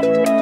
[0.00, 0.37] 这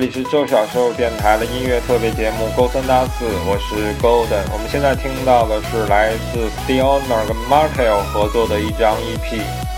[0.00, 4.50] 这里是周小寿电台的音乐特别节目《勾三搭四》，我是 Golden。
[4.50, 9.69] 我们现在听到的是来自 Stioner 跟 Markel 合作的一张 EP。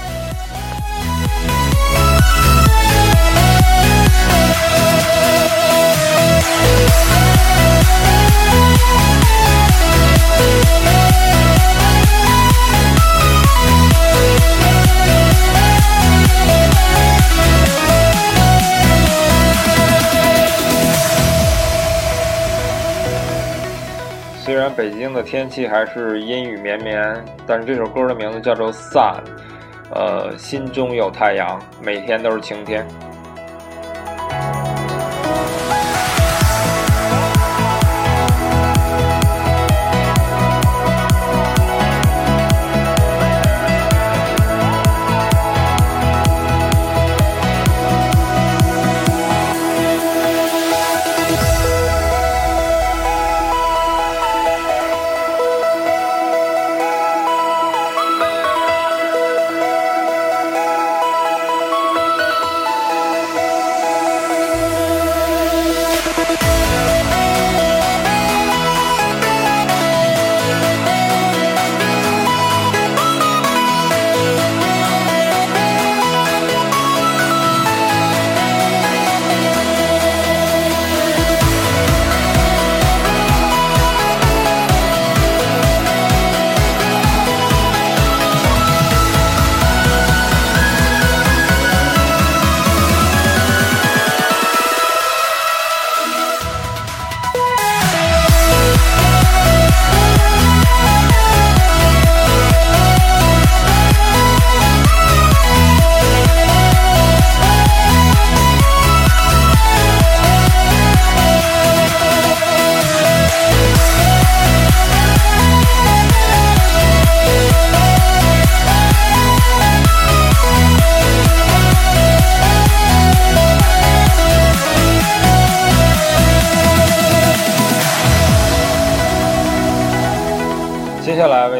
[24.62, 27.02] 然北京的天气还是阴雨绵绵，
[27.46, 29.20] 但是这首歌的名字叫做《Sun》，
[29.90, 32.86] 呃，心中有太阳，每天都是晴天。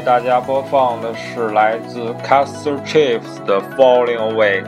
[0.05, 4.65] 大家播放的是来自 Castle Chiefs 的 Falling Awake。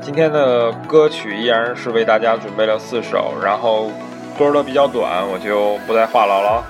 [0.00, 3.90] 今天的歌曲依然是为大家准备了四首，然后
[4.38, 6.64] 歌都比较短，我就不再话痨了。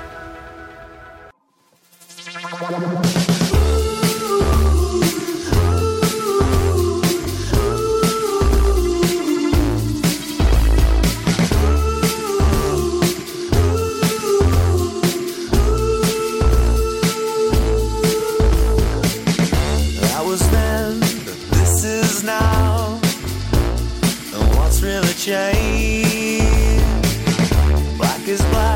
[28.30, 28.69] is black.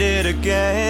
[0.00, 0.87] It again.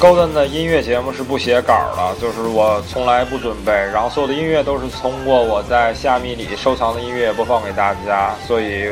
[0.00, 8.88] Golden 的音乐节目是不写稿的，就是我从来不准备，然后所有的音乐都是通过我在虾米里收藏的音乐播放给大家，所以，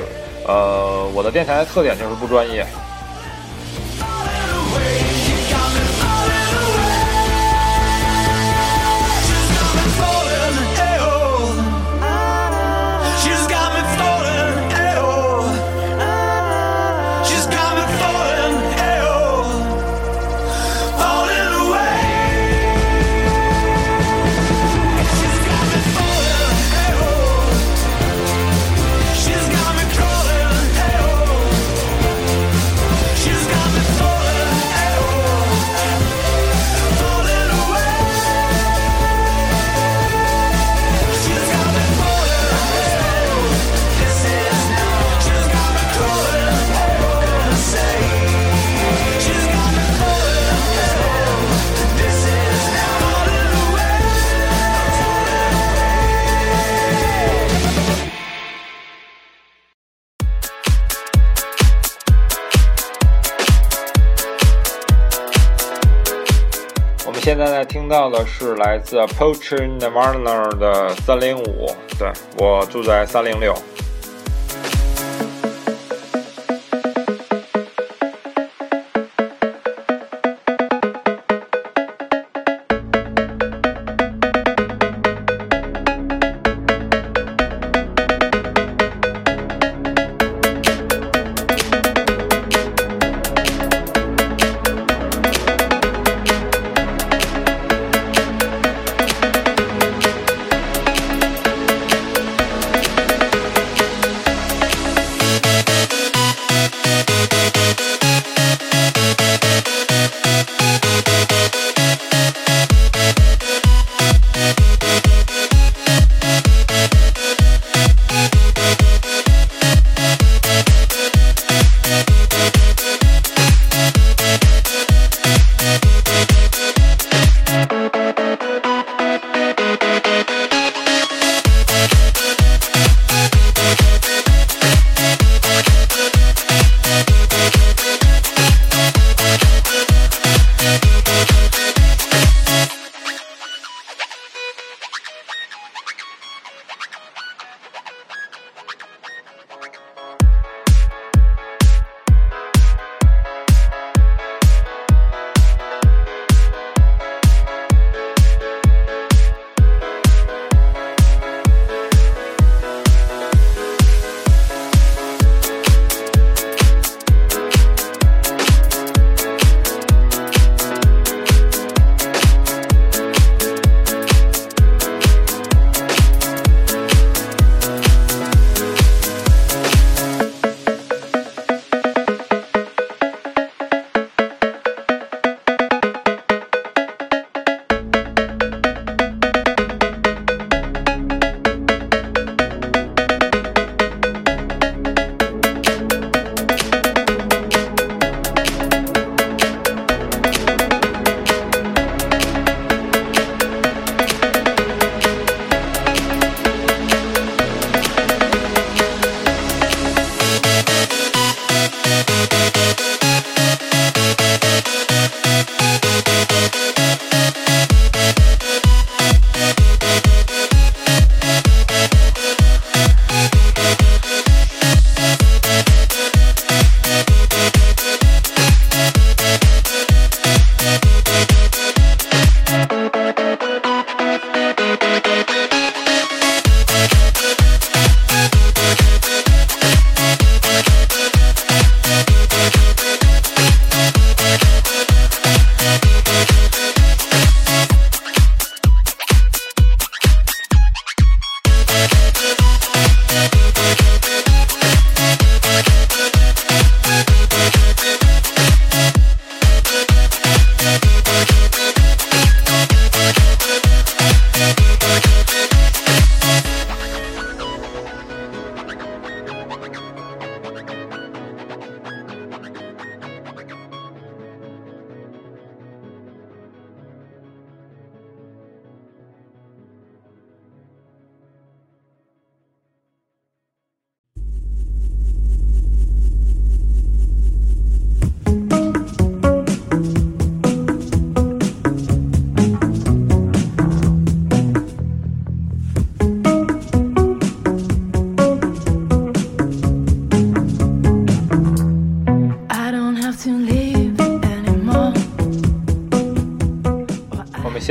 [0.47, 2.67] 呃，我的电台的特点就是不专业。
[67.29, 73.55] 现在在听到的是来自 Poacher Nirvana 的三零五，对我住在三零六。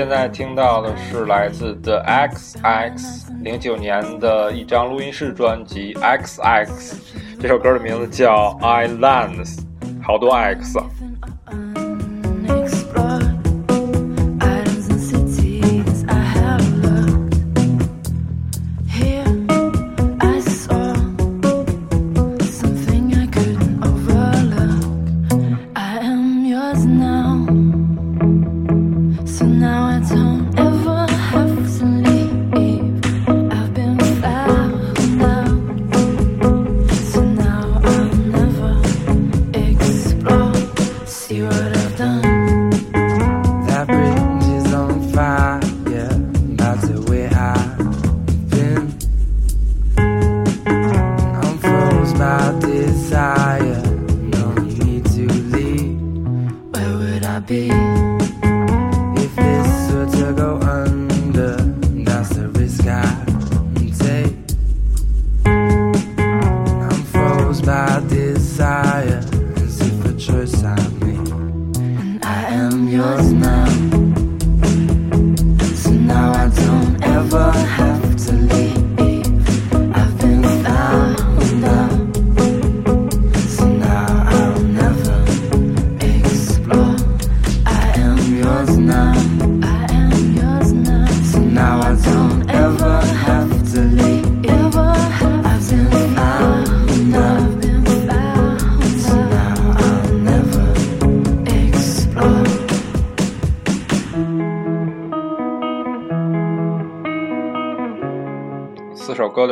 [0.07, 6.65] 现在听到的是来自 The XX 零九年的一张录音室专辑《XX》，
[7.41, 9.57] 这首歌的名字叫《I Lands，》，
[10.01, 10.79] 好多 X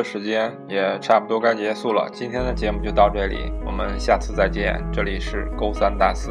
[0.06, 4.80] 时间也差不多该结束了，今天的节目就到这里，我们下次再见。
[4.94, 6.30] 这里是勾三搭四。